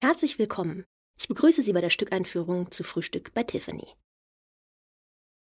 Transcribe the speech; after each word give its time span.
Herzlich 0.00 0.38
willkommen. 0.38 0.84
Ich 1.18 1.26
begrüße 1.26 1.60
Sie 1.60 1.72
bei 1.72 1.80
der 1.80 1.90
Stückeinführung 1.90 2.70
zu 2.70 2.84
Frühstück 2.84 3.34
bei 3.34 3.42
Tiffany. 3.42 3.84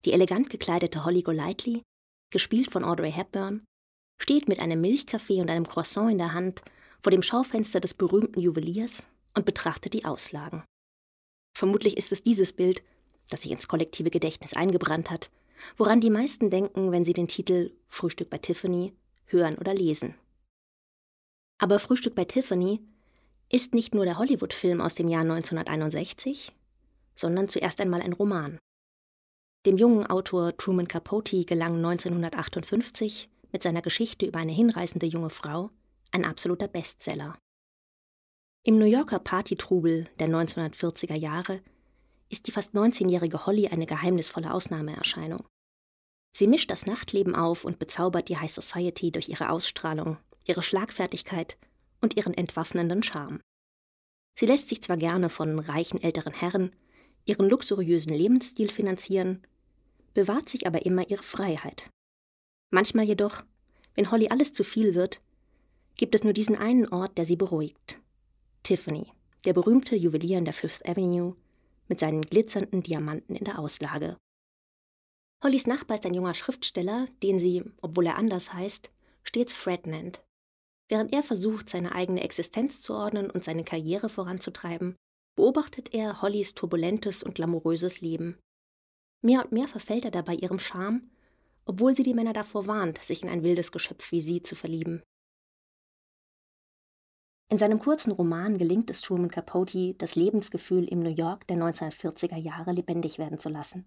Die 0.04 0.12
elegant 0.12 0.50
gekleidete 0.50 1.06
Holly 1.06 1.22
Golightly, 1.22 1.82
gespielt 2.30 2.70
von 2.70 2.84
Audrey 2.84 3.10
Hepburn, 3.10 3.64
steht 4.20 4.46
mit 4.46 4.60
einem 4.60 4.82
Milchkaffee 4.82 5.40
und 5.40 5.48
einem 5.48 5.66
Croissant 5.66 6.12
in 6.12 6.18
der 6.18 6.34
Hand 6.34 6.60
vor 7.02 7.10
dem 7.10 7.22
Schaufenster 7.22 7.80
des 7.80 7.94
berühmten 7.94 8.38
Juweliers 8.38 9.06
und 9.34 9.46
betrachtet 9.46 9.94
die 9.94 10.04
Auslagen. 10.04 10.62
Vermutlich 11.56 11.96
ist 11.96 12.12
es 12.12 12.22
dieses 12.22 12.52
Bild, 12.52 12.84
das 13.30 13.40
sich 13.40 13.50
ins 13.50 13.66
kollektive 13.66 14.10
Gedächtnis 14.10 14.52
eingebrannt 14.52 15.10
hat, 15.10 15.30
woran 15.78 16.02
die 16.02 16.10
meisten 16.10 16.50
denken, 16.50 16.92
wenn 16.92 17.06
sie 17.06 17.14
den 17.14 17.28
Titel 17.28 17.74
Frühstück 17.88 18.28
bei 18.28 18.36
Tiffany 18.36 18.92
hören 19.24 19.56
oder 19.56 19.72
lesen. 19.72 20.14
Aber 21.56 21.78
Frühstück 21.78 22.14
bei 22.14 22.26
Tiffany 22.26 22.86
ist 23.54 23.72
nicht 23.72 23.94
nur 23.94 24.04
der 24.04 24.18
Hollywood-Film 24.18 24.80
aus 24.80 24.96
dem 24.96 25.06
Jahr 25.06 25.20
1961, 25.20 26.52
sondern 27.14 27.48
zuerst 27.48 27.80
einmal 27.80 28.02
ein 28.02 28.12
Roman. 28.12 28.58
Dem 29.64 29.78
jungen 29.78 30.04
Autor 30.08 30.56
Truman 30.56 30.88
Capote 30.88 31.44
gelang 31.44 31.76
1958 31.76 33.30
mit 33.52 33.62
seiner 33.62 33.80
Geschichte 33.80 34.26
über 34.26 34.40
eine 34.40 34.50
hinreißende 34.50 35.06
junge 35.06 35.30
Frau 35.30 35.70
ein 36.10 36.24
absoluter 36.24 36.66
Bestseller. 36.66 37.38
Im 38.64 38.76
New 38.76 38.86
Yorker 38.86 39.20
Partytrubel 39.20 40.08
der 40.18 40.28
1940er 40.28 41.14
Jahre 41.14 41.60
ist 42.30 42.48
die 42.48 42.52
fast 42.52 42.74
19-jährige 42.74 43.46
Holly 43.46 43.68
eine 43.68 43.86
geheimnisvolle 43.86 44.52
Ausnahmeerscheinung. 44.52 45.46
Sie 46.36 46.48
mischt 46.48 46.72
das 46.72 46.86
Nachtleben 46.86 47.36
auf 47.36 47.64
und 47.64 47.78
bezaubert 47.78 48.28
die 48.28 48.36
High 48.36 48.52
Society 48.52 49.12
durch 49.12 49.28
ihre 49.28 49.50
Ausstrahlung, 49.50 50.16
ihre 50.44 50.62
Schlagfertigkeit 50.62 51.56
und 52.04 52.16
ihren 52.16 52.34
entwaffnenden 52.34 53.02
Charme. 53.02 53.40
Sie 54.38 54.46
lässt 54.46 54.68
sich 54.68 54.82
zwar 54.82 54.96
gerne 54.96 55.28
von 55.28 55.58
reichen 55.58 56.00
älteren 56.00 56.32
Herren 56.32 56.70
ihren 57.26 57.48
luxuriösen 57.48 58.12
Lebensstil 58.12 58.70
finanzieren, 58.70 59.42
bewahrt 60.12 60.48
sich 60.48 60.66
aber 60.66 60.84
immer 60.84 61.08
ihre 61.08 61.22
Freiheit. 61.22 61.90
Manchmal 62.70 63.06
jedoch, 63.06 63.42
wenn 63.94 64.10
Holly 64.10 64.28
alles 64.28 64.52
zu 64.52 64.62
viel 64.64 64.94
wird, 64.94 65.20
gibt 65.96 66.14
es 66.14 66.24
nur 66.24 66.32
diesen 66.32 66.56
einen 66.56 66.88
Ort, 66.88 67.16
der 67.16 67.24
sie 67.24 67.36
beruhigt. 67.36 67.98
Tiffany, 68.62 69.12
der 69.44 69.52
berühmte 69.52 69.96
Juwelier 69.96 70.38
in 70.38 70.44
der 70.44 70.54
Fifth 70.54 70.86
Avenue, 70.86 71.36
mit 71.88 72.00
seinen 72.00 72.22
glitzernden 72.22 72.82
Diamanten 72.82 73.36
in 73.36 73.44
der 73.44 73.58
Auslage. 73.58 74.16
Hollys 75.42 75.66
Nachbar 75.66 75.96
ist 75.96 76.06
ein 76.06 76.14
junger 76.14 76.34
Schriftsteller, 76.34 77.06
den 77.22 77.38
sie, 77.38 77.64
obwohl 77.80 78.06
er 78.06 78.16
anders 78.16 78.52
heißt, 78.52 78.90
stets 79.22 79.54
Fred 79.54 79.86
nennt. 79.86 80.22
Während 80.88 81.12
er 81.12 81.22
versucht, 81.22 81.70
seine 81.70 81.94
eigene 81.94 82.22
Existenz 82.22 82.82
zu 82.82 82.94
ordnen 82.94 83.30
und 83.30 83.44
seine 83.44 83.64
Karriere 83.64 84.08
voranzutreiben, 84.08 84.96
beobachtet 85.36 85.94
er 85.94 86.20
Hollys 86.20 86.54
turbulentes 86.54 87.22
und 87.22 87.34
glamouröses 87.34 88.00
Leben. 88.00 88.38
Mehr 89.22 89.42
und 89.42 89.52
mehr 89.52 89.66
verfällt 89.66 90.04
er 90.04 90.10
dabei 90.10 90.34
ihrem 90.34 90.58
Charme, 90.58 91.10
obwohl 91.64 91.96
sie 91.96 92.02
die 92.02 92.12
Männer 92.12 92.34
davor 92.34 92.66
warnt, 92.66 93.02
sich 93.02 93.22
in 93.22 93.30
ein 93.30 93.42
wildes 93.42 93.72
Geschöpf 93.72 94.12
wie 94.12 94.20
sie 94.20 94.42
zu 94.42 94.54
verlieben. 94.54 95.02
In 97.50 97.58
seinem 97.58 97.78
kurzen 97.78 98.12
Roman 98.12 98.58
gelingt 98.58 98.90
es 98.90 99.00
Truman 99.00 99.30
Capote, 99.30 99.94
das 99.94 100.16
Lebensgefühl 100.16 100.84
im 100.84 101.00
New 101.00 101.14
York 101.14 101.46
der 101.46 101.56
1940er 101.56 102.36
Jahre 102.36 102.72
lebendig 102.72 103.18
werden 103.18 103.38
zu 103.38 103.48
lassen. 103.48 103.86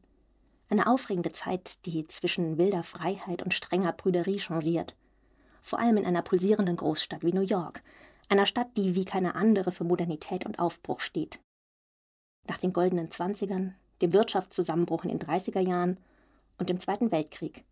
Eine 0.70 0.88
aufregende 0.88 1.32
Zeit, 1.32 1.86
die 1.86 2.08
zwischen 2.08 2.58
wilder 2.58 2.84
Freiheit 2.84 3.44
und 3.44 3.54
strenger 3.54 3.94
Prüderie 3.94 4.40
changiert– 4.40 4.96
vor 5.68 5.80
allem 5.80 5.98
in 5.98 6.06
einer 6.06 6.22
pulsierenden 6.22 6.78
Großstadt 6.78 7.24
wie 7.24 7.34
New 7.34 7.42
York, 7.42 7.84
einer 8.30 8.46
Stadt, 8.46 8.78
die 8.78 8.96
wie 8.96 9.06
keine 9.06 9.36
andere 9.36 9.72
für 9.72 9.84
Modernität 9.84 10.46
und 10.46 10.60
Aufbruch 10.60 11.02
steht. 11.02 11.42
Nach 12.48 12.58
den 12.58 12.72
goldenen 12.72 13.12
Zwanzigern, 13.12 13.76
dem 14.02 14.14
Wirtschaftszusammenbruch 14.14 15.04
in 15.04 15.10
den 15.10 15.20
30er 15.20 15.60
Jahren 15.60 16.00
und 16.58 16.70
dem 16.70 16.80
Zweiten 16.80 17.12
Weltkrieg, 17.12 17.66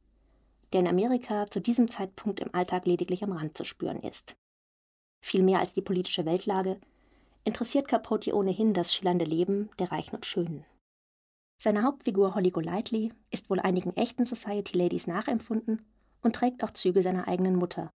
der 0.73 0.81
in 0.81 0.87
Amerika 0.87 1.49
zu 1.49 1.61
diesem 1.61 1.89
Zeitpunkt 1.89 2.41
im 2.41 2.53
Alltag 2.53 2.85
lediglich 2.85 3.23
am 3.23 3.31
Rand 3.31 3.55
zu 3.57 3.63
spüren 3.63 4.01
ist. 4.01 4.35
Viel 5.23 5.43
mehr 5.43 5.59
als 5.59 5.73
die 5.73 5.81
politische 5.81 6.25
Weltlage 6.25 6.79
interessiert 7.45 7.87
Capote 7.87 8.35
ohnehin 8.35 8.73
das 8.73 8.93
schillernde 8.93 9.25
Leben 9.25 9.69
der 9.79 9.91
Reichen 9.91 10.15
und 10.15 10.25
Schönen. 10.25 10.65
Seine 11.61 11.83
Hauptfigur 11.83 12.35
Holly 12.35 12.51
Golightly 12.51 13.13
ist 13.31 13.49
wohl 13.49 13.59
einigen 13.59 13.95
echten 13.95 14.25
Society 14.25 14.77
Ladies 14.77 15.07
nachempfunden 15.07 15.81
und 16.21 16.35
trägt 16.35 16.63
auch 16.63 16.71
Züge 16.71 17.01
seiner 17.01 17.27
eigenen 17.27 17.55
Mutter. 17.55 17.91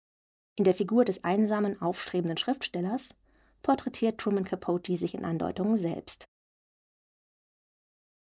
In 0.58 0.64
der 0.64 0.74
Figur 0.74 1.06
des 1.06 1.24
einsamen, 1.24 1.80
aufstrebenden 1.80 2.38
Schriftstellers 2.38 3.14
porträtiert 3.62 4.18
Truman 4.18 4.44
Capote 4.44 4.98
sich 4.98 5.14
in 5.14 5.24
Andeutungen 5.24 5.78
selbst. 5.78 6.26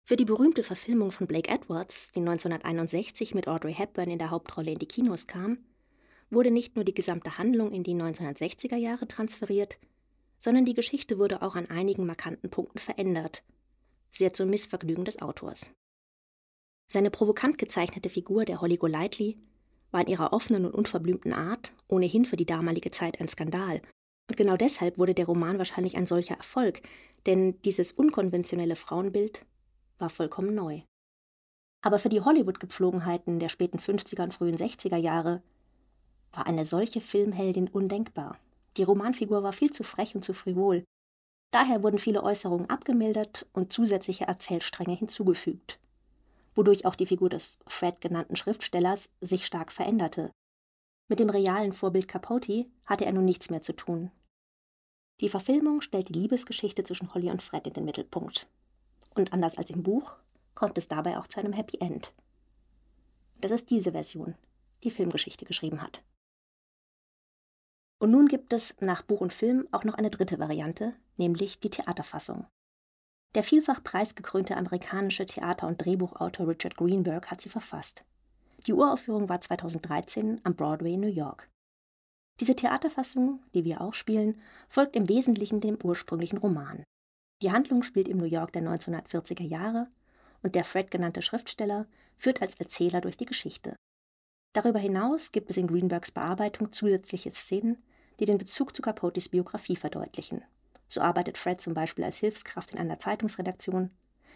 Für 0.03 0.15
die 0.17 0.25
berühmte 0.25 0.61
Verfilmung 0.61 1.11
von 1.11 1.25
Blake 1.25 1.49
Edwards, 1.49 2.11
die 2.11 2.19
1961 2.19 3.33
mit 3.33 3.47
Audrey 3.47 3.73
Hepburn 3.73 4.09
in 4.09 4.19
der 4.19 4.29
Hauptrolle 4.29 4.71
in 4.71 4.77
die 4.77 4.87
Kinos 4.87 5.25
kam, 5.25 5.65
wurde 6.29 6.51
nicht 6.51 6.75
nur 6.75 6.85
die 6.85 6.93
gesamte 6.93 7.39
Handlung 7.39 7.71
in 7.71 7.83
die 7.83 7.95
1960er 7.95 8.75
Jahre 8.75 9.07
transferiert, 9.07 9.79
sondern 10.39 10.65
die 10.65 10.75
Geschichte 10.75 11.17
wurde 11.17 11.41
auch 11.41 11.55
an 11.55 11.69
einigen 11.69 12.05
markanten 12.05 12.51
Punkten 12.51 12.79
verändert, 12.79 13.43
sehr 14.11 14.33
zum 14.33 14.49
Missvergnügen 14.49 15.05
des 15.05 15.21
Autors. 15.21 15.71
Seine 16.87 17.09
provokant 17.09 17.57
gezeichnete 17.57 18.09
Figur 18.09 18.45
der 18.45 18.61
Holly 18.61 18.77
Golightly 18.77 19.39
war 19.91 20.01
in 20.01 20.07
ihrer 20.07 20.33
offenen 20.33 20.65
und 20.65 20.73
unverblümten 20.73 21.33
Art 21.33 21.73
ohnehin 21.87 22.25
für 22.25 22.37
die 22.37 22.45
damalige 22.45 22.91
Zeit 22.91 23.19
ein 23.19 23.27
Skandal. 23.27 23.81
Und 24.29 24.37
genau 24.37 24.55
deshalb 24.55 24.97
wurde 24.97 25.13
der 25.13 25.25
Roman 25.25 25.57
wahrscheinlich 25.57 25.97
ein 25.97 26.05
solcher 26.05 26.35
Erfolg, 26.35 26.81
denn 27.25 27.61
dieses 27.63 27.91
unkonventionelle 27.91 28.75
Frauenbild 28.75 29.45
war 29.99 30.09
vollkommen 30.09 30.55
neu. 30.55 30.81
Aber 31.83 31.99
für 31.99 32.09
die 32.09 32.21
Hollywood-Gepflogenheiten 32.21 33.39
der 33.39 33.49
späten 33.49 33.79
50er 33.79 34.23
und 34.23 34.33
frühen 34.33 34.55
60er 34.55 34.97
Jahre 34.97 35.41
war 36.31 36.47
eine 36.47 36.63
solche 36.63 37.01
Filmheldin 37.01 37.67
undenkbar. 37.67 38.39
Die 38.77 38.83
Romanfigur 38.83 39.43
war 39.43 39.51
viel 39.51 39.71
zu 39.71 39.83
frech 39.83 40.15
und 40.15 40.23
zu 40.23 40.33
frivol. 40.33 40.85
Daher 41.51 41.83
wurden 41.83 41.97
viele 41.97 42.23
Äußerungen 42.23 42.69
abgemildert 42.69 43.47
und 43.51 43.73
zusätzliche 43.73 44.25
Erzählstränge 44.25 44.95
hinzugefügt 44.95 45.81
wodurch 46.55 46.85
auch 46.85 46.95
die 46.95 47.05
Figur 47.05 47.29
des 47.29 47.59
Fred 47.67 48.01
genannten 48.01 48.35
Schriftstellers 48.35 49.11
sich 49.21 49.45
stark 49.45 49.71
veränderte. 49.71 50.31
Mit 51.07 51.19
dem 51.19 51.29
realen 51.29 51.73
Vorbild 51.73 52.07
Capote 52.07 52.67
hatte 52.85 53.05
er 53.05 53.13
nun 53.13 53.25
nichts 53.25 53.49
mehr 53.49 53.61
zu 53.61 53.73
tun. 53.73 54.11
Die 55.19 55.29
Verfilmung 55.29 55.81
stellt 55.81 56.09
die 56.09 56.19
Liebesgeschichte 56.19 56.83
zwischen 56.83 57.13
Holly 57.13 57.29
und 57.29 57.41
Fred 57.41 57.67
in 57.67 57.73
den 57.73 57.85
Mittelpunkt. 57.85 58.49
Und 59.13 59.33
anders 59.33 59.57
als 59.57 59.69
im 59.69 59.83
Buch 59.83 60.13
kommt 60.55 60.77
es 60.77 60.87
dabei 60.87 61.17
auch 61.17 61.27
zu 61.27 61.39
einem 61.39 61.53
Happy 61.53 61.77
End. 61.79 62.13
Das 63.39 63.51
ist 63.51 63.69
diese 63.69 63.91
Version, 63.91 64.35
die 64.83 64.91
Filmgeschichte 64.91 65.45
geschrieben 65.45 65.81
hat. 65.81 66.03
Und 67.99 68.11
nun 68.11 68.27
gibt 68.27 68.51
es 68.51 68.75
nach 68.79 69.03
Buch 69.03 69.21
und 69.21 69.31
Film 69.31 69.67
auch 69.71 69.83
noch 69.83 69.93
eine 69.93 70.09
dritte 70.09 70.39
Variante, 70.39 70.95
nämlich 71.17 71.59
die 71.59 71.69
Theaterfassung. 71.69 72.47
Der 73.33 73.43
vielfach 73.43 73.81
preisgekrönte 73.81 74.57
amerikanische 74.57 75.25
Theater- 75.25 75.67
und 75.67 75.83
Drehbuchautor 75.83 76.47
Richard 76.47 76.75
Greenberg 76.75 77.31
hat 77.31 77.41
sie 77.41 77.49
verfasst. 77.49 78.03
Die 78.67 78.73
Uraufführung 78.73 79.29
war 79.29 79.39
2013 79.39 80.41
am 80.43 80.55
Broadway 80.55 80.93
in 80.93 80.99
New 80.99 81.07
York. 81.07 81.49
Diese 82.39 82.55
Theaterfassung, 82.55 83.41
die 83.53 83.63
wir 83.63 83.81
auch 83.81 83.93
spielen, 83.93 84.41
folgt 84.67 84.95
im 84.95 85.07
Wesentlichen 85.07 85.61
dem 85.61 85.77
ursprünglichen 85.81 86.37
Roman. 86.37 86.83
Die 87.41 87.51
Handlung 87.51 87.83
spielt 87.83 88.07
im 88.07 88.17
New 88.17 88.25
York 88.25 88.51
der 88.51 88.63
1940er 88.63 89.43
Jahre 89.43 89.87
und 90.43 90.55
der 90.55 90.63
Fred 90.63 90.91
genannte 90.91 91.21
Schriftsteller 91.21 91.87
führt 92.17 92.41
als 92.41 92.55
Erzähler 92.55 93.01
durch 93.01 93.17
die 93.17 93.25
Geschichte. 93.25 93.75
Darüber 94.53 94.79
hinaus 94.79 95.31
gibt 95.31 95.49
es 95.49 95.57
in 95.57 95.67
Greenbergs 95.67 96.11
Bearbeitung 96.11 96.71
zusätzliche 96.71 97.31
Szenen, 97.31 97.81
die 98.19 98.25
den 98.25 98.37
Bezug 98.37 98.75
zu 98.75 98.81
Capotes 98.81 99.29
Biografie 99.29 99.75
verdeutlichen. 99.75 100.43
So 100.91 100.99
arbeitet 100.99 101.37
Fred 101.37 101.61
zum 101.61 101.73
Beispiel 101.73 102.03
als 102.03 102.17
Hilfskraft 102.17 102.71
in 102.71 102.79
einer 102.79 102.99
Zeitungsredaktion, 102.99 103.91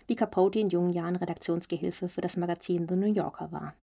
wie 0.08 0.16
Capote 0.16 0.60
in 0.60 0.70
jungen 0.70 0.92
Jahren 0.92 1.18
Redaktionsgehilfe 1.18 2.08
für 2.08 2.22
das 2.22 2.38
Magazin 2.38 2.88
The 2.88 2.96
New 2.96 3.12
Yorker 3.12 3.52
war. 3.52 3.76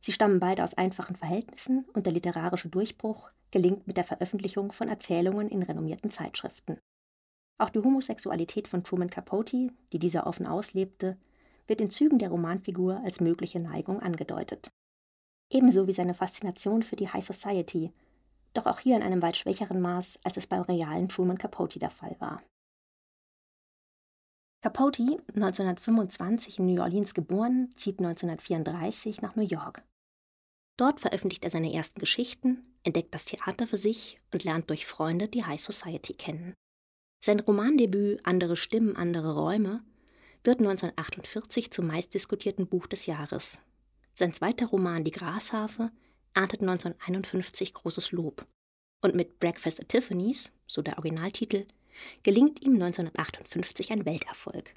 Sie 0.00 0.12
stammen 0.12 0.38
beide 0.38 0.64
aus 0.64 0.74
einfachen 0.74 1.16
Verhältnissen 1.16 1.86
und 1.94 2.04
der 2.04 2.12
literarische 2.12 2.68
Durchbruch 2.68 3.30
gelingt 3.50 3.86
mit 3.86 3.96
der 3.96 4.04
Veröffentlichung 4.04 4.70
von 4.72 4.88
Erzählungen 4.88 5.48
in 5.48 5.62
renommierten 5.62 6.10
Zeitschriften. 6.10 6.78
Auch 7.56 7.70
die 7.70 7.78
Homosexualität 7.78 8.68
von 8.68 8.84
Truman 8.84 9.08
Capote, 9.08 9.70
die 9.92 9.98
dieser 9.98 10.26
offen 10.26 10.46
auslebte, 10.46 11.16
wird 11.66 11.80
in 11.80 11.88
Zügen 11.88 12.18
der 12.18 12.28
Romanfigur 12.28 13.00
als 13.02 13.20
mögliche 13.20 13.60
Neigung 13.60 14.00
angedeutet. 14.00 14.68
Ebenso 15.50 15.86
wie 15.86 15.92
seine 15.92 16.14
Faszination 16.14 16.82
für 16.82 16.96
die 16.96 17.08
High 17.08 17.24
Society 17.24 17.92
doch 18.52 18.66
auch 18.66 18.78
hier 18.78 18.96
in 18.96 19.02
einem 19.02 19.22
weit 19.22 19.36
schwächeren 19.36 19.80
Maß, 19.80 20.18
als 20.24 20.36
es 20.36 20.46
beim 20.46 20.62
realen 20.62 21.08
Truman 21.08 21.38
Capote 21.38 21.78
der 21.78 21.90
Fall 21.90 22.16
war. 22.18 22.42
Capote, 24.62 25.02
1925 25.34 26.60
in 26.60 26.66
New 26.66 26.80
Orleans 26.80 27.14
geboren, 27.14 27.70
zieht 27.76 27.98
1934 27.98 29.20
nach 29.20 29.34
New 29.34 29.42
York. 29.42 29.82
Dort 30.76 31.00
veröffentlicht 31.00 31.44
er 31.44 31.50
seine 31.50 31.72
ersten 31.72 31.98
Geschichten, 31.98 32.64
entdeckt 32.84 33.14
das 33.14 33.24
Theater 33.24 33.66
für 33.66 33.76
sich 33.76 34.20
und 34.32 34.44
lernt 34.44 34.70
durch 34.70 34.86
Freunde 34.86 35.28
die 35.28 35.44
High 35.44 35.60
Society 35.60 36.14
kennen. 36.14 36.54
Sein 37.24 37.40
Romandebüt 37.40 38.24
Andere 38.24 38.56
Stimmen, 38.56 38.96
andere 38.96 39.34
Räume 39.34 39.84
wird 40.44 40.58
1948 40.58 41.70
zum 41.70 41.86
meistdiskutierten 41.86 42.66
Buch 42.66 42.86
des 42.86 43.06
Jahres. 43.06 43.60
Sein 44.14 44.32
zweiter 44.32 44.66
Roman 44.66 45.04
Die 45.04 45.10
Grasharfe 45.10 45.90
erntet 46.34 46.60
1951 46.60 47.74
großes 47.74 48.12
Lob. 48.12 48.46
Und 49.02 49.14
mit 49.14 49.38
Breakfast 49.40 49.80
at 49.80 49.88
Tiffany's, 49.88 50.52
so 50.66 50.82
der 50.82 50.98
Originaltitel, 50.98 51.66
gelingt 52.22 52.62
ihm 52.62 52.74
1958 52.74 53.92
ein 53.92 54.06
Welterfolg. 54.06 54.74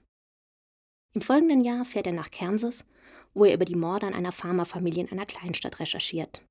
Im 1.14 1.22
folgenden 1.22 1.64
Jahr 1.64 1.86
fährt 1.86 2.08
er 2.08 2.14
nach 2.14 2.32
Kansas, 2.32 2.86
wo 3.34 3.46
er 3.46 3.54
über 3.54 3.66
die 3.66 3.76
Morde 3.76 4.08
an 4.08 4.14
einer 4.14 4.32
Pharmafamilie 4.32 5.04
in 5.04 5.12
einer 5.12 5.26
Kleinstadt 5.26 5.80
recherchiert. 5.80 6.46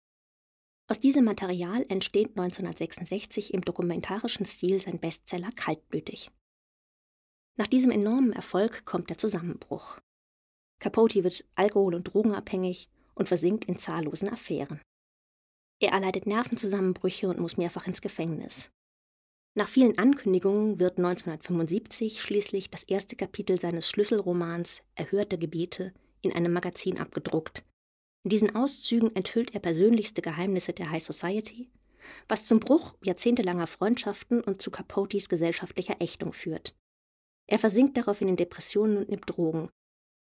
Aus 0.87 1.01
diesem 1.01 1.25
Material 1.25 1.85
entsteht 1.89 2.31
1966 2.31 3.55
im 3.55 3.63
dokumentarischen 3.63 4.45
Stil 4.45 4.81
sein 4.81 4.99
Bestseller 4.99 5.51
Kaltblütig. 5.53 6.31
Nach 7.57 7.67
diesem 7.67 7.91
enormen 7.91 8.33
Erfolg 8.33 8.85
kommt 8.85 9.11
der 9.11 9.19
Zusammenbruch. 9.19 9.99
Capote 10.81 11.25
wird 11.25 11.45
alkohol- 11.55 11.95
und 11.95 12.05
drogenabhängig 12.05 12.91
und 13.15 13.29
versinkt 13.29 13.65
in 13.67 13.79
zahllosen 13.79 14.29
Affären. 14.29 14.81
Er 15.81 15.93
erleidet 15.93 16.27
Nervenzusammenbrüche 16.27 17.29
und 17.29 17.39
muss 17.39 17.57
mehrfach 17.57 17.87
ins 17.87 18.01
Gefängnis. 18.01 18.71
Nach 19.57 19.69
vielen 19.69 19.99
Ankündigungen 19.99 20.81
wird 20.81 20.99
1975 20.99 22.23
schließlich 22.23 22.71
das 22.71 22.83
erste 22.83 23.17
Kapitel 23.17 23.61
seines 23.61 23.89
Schlüsselromans 23.89 24.83
Erhörte 24.95 25.39
Gebete 25.39 25.93
in 26.23 26.33
einem 26.33 26.53
Magazin 26.53 26.99
abgedruckt, 26.99 27.65
in 28.25 28.31
diesen 28.31 28.57
Auszügen 28.57 29.15
enthüllt 29.15 29.53
er 29.53 29.61
persönlichste 29.61 30.23
Geheimnisse 30.23 30.73
der 30.73 30.91
High 30.91 31.03
Society, 31.03 31.71
was 32.27 32.47
zum 32.47 32.59
Bruch 32.59 32.97
jahrzehntelanger 33.03 33.67
Freundschaften 33.67 34.41
und 34.41 34.63
zu 34.63 34.71
Capotis 34.71 35.29
gesellschaftlicher 35.29 36.01
Ächtung 36.01 36.33
führt. 36.33 36.75
Er 37.47 37.59
versinkt 37.59 37.99
daraufhin 37.99 38.29
in 38.29 38.37
Depressionen 38.37 38.97
und 38.97 39.11
nimmt 39.11 39.25
Drogen. 39.27 39.69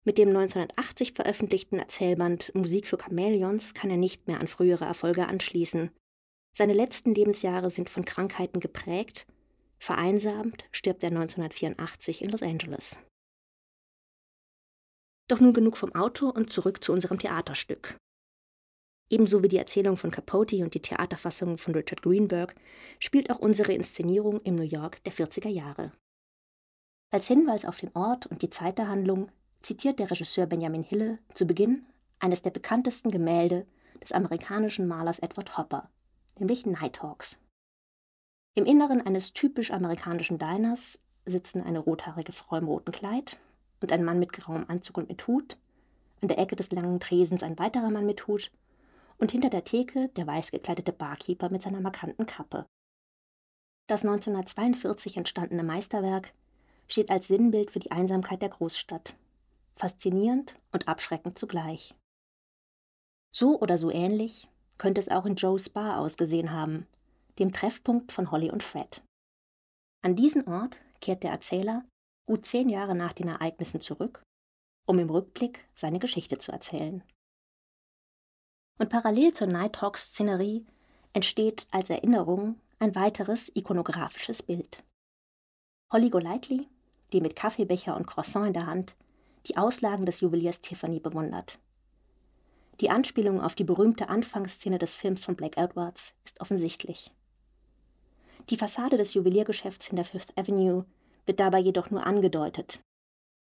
Mit 0.04 0.18
dem 0.18 0.28
1980 0.28 1.12
veröffentlichten 1.12 1.78
Erzählband 1.78 2.54
Musik 2.54 2.86
für 2.86 2.98
Chamäleons 2.98 3.74
kann 3.74 3.90
er 3.90 3.96
nicht 3.96 4.26
mehr 4.26 4.40
an 4.40 4.48
frühere 4.48 4.84
Erfolge 4.84 5.26
anschließen. 5.26 5.90
Seine 6.56 6.72
letzten 6.72 7.14
Lebensjahre 7.14 7.70
sind 7.70 7.90
von 7.90 8.04
Krankheiten 8.04 8.60
geprägt. 8.60 9.26
Vereinsamt 9.78 10.64
stirbt 10.72 11.02
er 11.04 11.10
1984 11.10 12.22
in 12.22 12.30
Los 12.30 12.42
Angeles. 12.42 12.98
Doch 15.28 15.40
nun 15.40 15.52
genug 15.52 15.76
vom 15.76 15.94
Auto 15.94 16.30
und 16.30 16.50
zurück 16.50 16.82
zu 16.82 16.92
unserem 16.92 17.18
Theaterstück. 17.18 17.96
Ebenso 19.10 19.42
wie 19.42 19.48
die 19.48 19.58
Erzählung 19.58 19.96
von 19.96 20.10
Capote 20.10 20.62
und 20.62 20.74
die 20.74 20.82
Theaterfassung 20.82 21.58
von 21.58 21.74
Richard 21.74 22.02
Greenberg 22.02 22.54
spielt 22.98 23.30
auch 23.30 23.38
unsere 23.38 23.72
Inszenierung 23.72 24.40
im 24.40 24.54
New 24.54 24.62
York 24.62 25.02
der 25.04 25.12
40er 25.12 25.48
Jahre. 25.48 25.92
Als 27.10 27.26
Hinweis 27.26 27.64
auf 27.64 27.78
den 27.78 27.94
Ort 27.94 28.26
und 28.26 28.42
die 28.42 28.50
Zeit 28.50 28.78
der 28.78 28.88
Handlung 28.88 29.30
zitiert 29.68 29.98
der 29.98 30.10
Regisseur 30.10 30.46
Benjamin 30.46 30.82
Hille 30.82 31.18
zu 31.34 31.46
Beginn 31.46 31.84
eines 32.20 32.40
der 32.40 32.50
bekanntesten 32.50 33.10
Gemälde 33.10 33.66
des 34.00 34.12
amerikanischen 34.12 34.88
Malers 34.88 35.18
Edward 35.18 35.58
Hopper, 35.58 35.90
nämlich 36.38 36.64
Nighthawks. 36.64 37.36
Im 38.54 38.64
Inneren 38.64 39.04
eines 39.06 39.34
typisch 39.34 39.70
amerikanischen 39.70 40.38
Diners 40.38 41.00
sitzen 41.26 41.62
eine 41.62 41.80
rothaarige 41.80 42.32
Frau 42.32 42.56
im 42.56 42.66
roten 42.66 42.92
Kleid, 42.92 43.38
und 43.80 43.92
ein 43.92 44.04
Mann 44.04 44.18
mit 44.18 44.32
grauem 44.32 44.64
Anzug 44.68 44.96
und 44.96 45.10
mit 45.10 45.26
Hut, 45.26 45.58
an 46.22 46.28
der 46.28 46.38
Ecke 46.38 46.56
des 46.56 46.72
langen 46.72 46.98
Tresens 46.98 47.42
ein 47.42 47.58
weiterer 47.58 47.90
Mann 47.90 48.06
mit 48.06 48.26
Hut 48.26 48.50
und 49.18 49.32
hinter 49.32 49.50
der 49.50 49.64
Theke 49.64 50.08
der 50.16 50.26
weiß 50.26 50.50
gekleidete 50.50 50.92
Barkeeper 50.92 51.50
mit 51.50 51.60
seiner 51.60 51.80
markanten 51.80 52.24
Kappe. 52.24 52.64
Das 53.86 54.02
1942 54.02 55.18
entstandene 55.18 55.62
Meisterwerk 55.62 56.32
steht 56.88 57.10
als 57.10 57.28
Sinnbild 57.28 57.70
für 57.70 57.80
die 57.80 57.92
Einsamkeit 57.92 58.40
der 58.40 58.48
Großstadt, 58.48 59.14
faszinierend 59.78 60.56
und 60.72 60.88
abschreckend 60.88 61.38
zugleich. 61.38 61.94
So 63.30 63.60
oder 63.60 63.78
so 63.78 63.90
ähnlich 63.90 64.48
könnte 64.78 65.00
es 65.00 65.08
auch 65.08 65.26
in 65.26 65.36
Joe's 65.36 65.68
Bar 65.68 65.98
ausgesehen 65.98 66.52
haben, 66.52 66.86
dem 67.38 67.52
Treffpunkt 67.52 68.12
von 68.12 68.30
Holly 68.30 68.50
und 68.50 68.62
Fred. 68.62 69.02
An 70.02 70.16
diesen 70.16 70.46
Ort 70.46 70.80
kehrt 71.00 71.22
der 71.22 71.30
Erzähler 71.30 71.84
gut 72.26 72.46
zehn 72.46 72.68
Jahre 72.68 72.94
nach 72.94 73.12
den 73.12 73.28
Ereignissen 73.28 73.80
zurück, 73.80 74.22
um 74.86 74.98
im 74.98 75.10
Rückblick 75.10 75.64
seine 75.74 75.98
Geschichte 75.98 76.38
zu 76.38 76.52
erzählen. 76.52 77.02
Und 78.78 78.90
parallel 78.90 79.32
zur 79.32 79.48
Nighthawk-Szenerie 79.48 80.64
entsteht 81.12 81.66
als 81.70 81.90
Erinnerung 81.90 82.60
ein 82.78 82.94
weiteres 82.94 83.50
ikonografisches 83.54 84.42
Bild. 84.42 84.84
Holly 85.92 86.10
Golightly, 86.10 86.68
die 87.12 87.20
mit 87.20 87.34
Kaffeebecher 87.34 87.96
und 87.96 88.06
Croissant 88.06 88.46
in 88.46 88.52
der 88.52 88.66
Hand 88.66 88.94
die 89.48 89.56
Auslagen 89.56 90.06
des 90.06 90.20
Juweliers 90.20 90.60
Tiffany 90.60 91.00
bewundert. 91.00 91.58
Die 92.80 92.90
Anspielung 92.90 93.40
auf 93.40 93.54
die 93.54 93.64
berühmte 93.64 94.08
Anfangsszene 94.08 94.78
des 94.78 94.94
Films 94.94 95.24
von 95.24 95.34
Black 95.34 95.56
Edwards 95.56 96.14
ist 96.24 96.40
offensichtlich. 96.40 97.12
Die 98.50 98.56
Fassade 98.56 98.96
des 98.96 99.14
Juweliergeschäfts 99.14 99.88
in 99.88 99.96
der 99.96 100.04
Fifth 100.04 100.36
Avenue 100.38 100.84
wird 101.26 101.40
dabei 101.40 101.58
jedoch 101.58 101.90
nur 101.90 102.06
angedeutet. 102.06 102.80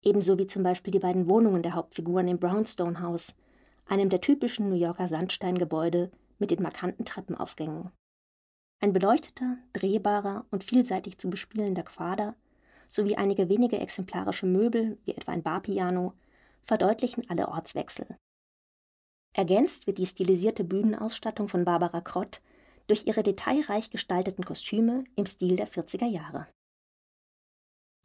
Ebenso 0.03 0.38
wie 0.38 0.47
zum 0.47 0.63
Beispiel 0.63 0.92
die 0.92 1.00
beiden 1.00 1.27
Wohnungen 1.27 1.63
der 1.63 1.74
Hauptfiguren 1.74 2.27
im 2.27 2.39
Brownstone 2.39 3.01
House, 3.01 3.33
einem 3.88 4.09
der 4.09 4.21
typischen 4.21 4.69
New 4.69 4.75
Yorker 4.75 5.07
Sandsteingebäude 5.07 6.12
mit 6.38 6.51
den 6.51 6.62
markanten 6.62 7.06
Treppenaufgängen. 7.06 7.92
Ein 8.81 8.94
beleuchteter, 8.94 9.57
drehbarer 9.74 10.45
und 10.51 10.63
vielseitig 10.63 11.18
zu 11.18 11.30
bespielender 11.30 11.83
Quader 11.83 12.36
sowie 12.88 13.16
einige 13.16 13.50
wenige 13.50 13.80
exemplarische 13.80 14.46
Möbel, 14.46 14.98
wie 15.06 15.16
etwa 15.16 15.32
ein 15.32 15.44
Barpiano, 15.44 16.14
verdeutlichen 16.64 17.30
alle 17.30 17.48
Ortswechsel. 17.48 18.08
Ergänzt 19.34 19.86
wird 19.86 19.98
die 19.98 20.06
stilisierte 20.06 20.64
Bühnenausstattung 20.64 21.50
von 21.50 21.66
Barbara 21.66 22.02
Krott 22.02 22.42
durch 22.88 23.06
ihre 23.06 23.24
detailreich 23.24 23.90
gestalteten 23.90 24.46
Kostüme 24.46 25.04
im 25.16 25.26
Stil 25.26 25.56
der 25.56 25.68
40er 25.68 26.08
Jahre. 26.08 26.48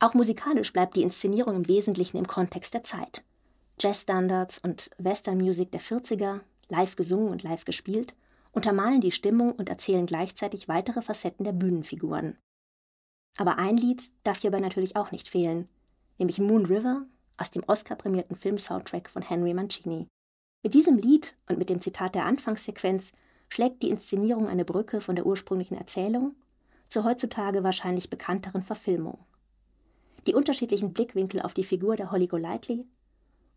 Auch 0.01 0.15
musikalisch 0.15 0.73
bleibt 0.73 0.97
die 0.97 1.03
Inszenierung 1.03 1.55
im 1.55 1.69
Wesentlichen 1.69 2.17
im 2.17 2.27
Kontext 2.27 2.75
der 2.75 2.85
Zeit. 2.85 3.23
Jazzstandards 3.79 4.59
und 4.59 4.91
Western-Musik 4.99 5.71
der 5.71 5.81
40er, 5.81 6.41
live 6.69 6.97
gesungen 6.97 7.29
und 7.29 7.43
live 7.43 7.65
gespielt, 7.65 8.15
untermalen 8.53 9.01
die 9.01 9.13
Stimmung 9.13 9.53
und 9.53 9.69
erzählen 9.69 10.07
gleichzeitig 10.07 10.69
weitere 10.69 11.03
Facetten 11.03 11.45
der 11.45 11.53
Bühnenfiguren. 11.53 12.39
Aber 13.37 13.59
ein 13.59 13.77
Lied 13.77 14.13
darf 14.25 14.41
hierbei 14.41 14.61
natürlich 14.61 14.97
auch 14.97 15.13
nicht 15.13 15.29
fehlen, 15.29 15.69
nämlich 16.19 16.39
Moon 16.39 16.67
River 16.67 17.07
aus 17.39 17.51
dem 17.51 17.63
Oscar-prämierten 17.67 18.37
Filmsoundtrack 18.37 19.09
von 19.09 19.23
Henry 19.23 19.55
Mancini. 19.55 20.09
Mit 20.63 20.75
diesem 20.75 20.99
Lied 20.99 21.35
und 21.49 21.59
mit 21.59 21.71
dem 21.71 21.81
Zitat 21.81 22.15
der 22.15 22.27
Anfangssequenz 22.27 23.13
schlägt 23.49 23.83
die 23.83 23.91
Inszenierung 23.91 24.49
eine 24.49 24.65
Brücke 24.65 25.01
von 25.01 25.17
der 25.17 25.27
ursprünglichen 25.27 25.79
Erzählung 25.79 26.37
zur 26.89 27.05
heutzutage 27.05 27.65
wahrscheinlich 27.65 28.11
bekannteren 28.11 28.63
Verfilmung 28.63 29.19
die 30.27 30.35
unterschiedlichen 30.35 30.93
Blickwinkel 30.93 31.43
auf 31.43 31.55
die 31.55 31.65
Figur 31.65 31.97
der 31.97 32.11
Holly 32.11 32.27
Golightly 32.27 32.87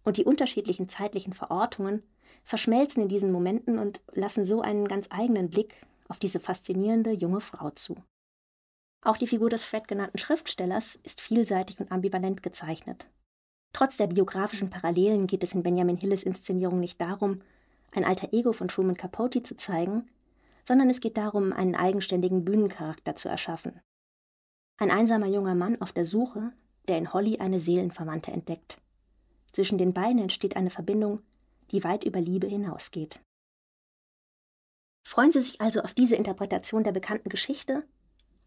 und 0.03 0.17
die 0.17 0.25
unterschiedlichen 0.25 0.89
zeitlichen 0.89 1.33
Verortungen 1.33 2.03
verschmelzen 2.43 3.03
in 3.03 3.09
diesen 3.09 3.31
Momenten 3.31 3.79
und 3.79 4.01
lassen 4.11 4.45
so 4.45 4.61
einen 4.61 4.87
ganz 4.87 5.07
eigenen 5.11 5.49
Blick 5.49 5.85
auf 6.07 6.19
diese 6.19 6.39
faszinierende 6.39 7.11
junge 7.11 7.41
Frau 7.41 7.69
zu. 7.71 7.95
Auch 9.03 9.17
die 9.17 9.27
Figur 9.27 9.49
des 9.49 9.63
Fred 9.65 9.87
genannten 9.87 10.17
Schriftstellers 10.17 10.95
ist 11.03 11.19
vielseitig 11.19 11.79
und 11.79 11.91
ambivalent 11.91 12.41
gezeichnet. 12.41 13.09
Trotz 13.73 13.97
der 13.97 14.07
biografischen 14.07 14.69
Parallelen 14.69 15.27
geht 15.27 15.43
es 15.43 15.53
in 15.53 15.63
Benjamin 15.63 15.97
Hilles 15.97 16.23
Inszenierung 16.23 16.79
nicht 16.79 17.01
darum, 17.01 17.41
ein 17.93 18.05
alter 18.05 18.31
Ego 18.31 18.53
von 18.53 18.67
Truman 18.67 18.95
Capote 18.95 19.43
zu 19.43 19.57
zeigen, 19.57 20.09
sondern 20.63 20.89
es 20.89 21.01
geht 21.01 21.17
darum, 21.17 21.51
einen 21.51 21.75
eigenständigen 21.75 22.45
Bühnencharakter 22.45 23.15
zu 23.15 23.27
erschaffen, 23.27 23.81
ein 24.77 24.91
einsamer 24.91 25.27
junger 25.27 25.55
Mann 25.55 25.81
auf 25.81 25.91
der 25.91 26.05
Suche, 26.05 26.53
der 26.87 26.97
in 26.97 27.13
Holly 27.13 27.39
eine 27.39 27.59
Seelenverwandte 27.59 28.31
entdeckt. 28.31 28.81
Zwischen 29.51 29.77
den 29.77 29.93
beiden 29.93 30.19
entsteht 30.19 30.55
eine 30.55 30.69
Verbindung, 30.69 31.21
die 31.71 31.83
weit 31.83 32.03
über 32.03 32.19
Liebe 32.19 32.47
hinausgeht. 32.47 33.21
Freuen 35.05 35.31
Sie 35.31 35.41
sich 35.41 35.61
also 35.61 35.81
auf 35.81 35.93
diese 35.93 36.15
Interpretation 36.15 36.83
der 36.83 36.91
bekannten 36.91 37.29
Geschichte 37.29 37.85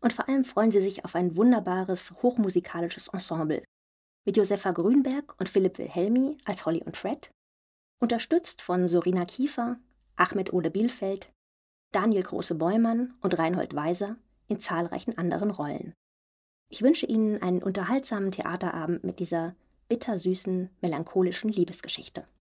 und 0.01 0.13
vor 0.13 0.29
allem 0.29 0.45
freuen 0.45 0.73
Sie 0.73 0.81
sich 0.81 1.05
auf 1.05 1.15
ein 1.15 1.37
wunderbares, 1.37 2.15
hochmusikalisches 2.23 3.09
Ensemble 3.09 3.63
mit 4.27 4.37
Josefa 4.37 4.73
Grünberg 4.73 5.39
und 5.39 5.49
Philipp 5.49 5.79
Wilhelmi 5.79 6.37
als 6.45 6.67
Holly 6.67 6.83
und 6.83 6.97
Fred, 6.97 7.31
unterstützt 8.01 8.61
von 8.61 8.89
Sorina 8.89 9.25
Kiefer, 9.25 9.79
Ahmed 10.17 10.53
Ole 10.53 10.71
Bielfeld, 10.71 11.33
Daniel 11.93 12.25
Große-Beumann 12.25 13.15
und 13.21 13.39
Reinhold 13.39 13.75
Weiser 13.75 14.17
in 14.49 14.61
zahlreichen 14.61 15.17
anderen 15.17 15.51
Rollen. 15.51 15.95
Ich 16.69 16.83
wünsche 16.83 17.07
Ihnen 17.07 17.41
einen 17.41 17.63
unterhaltsamen 17.63 18.33
Theaterabend 18.33 19.05
mit 19.05 19.21
dieser 19.21 19.55
bittersüßen, 19.89 20.71
melancholischen 20.81 21.51
Liebesgeschichte. 21.51 22.27